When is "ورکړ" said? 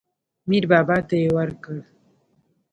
1.37-1.77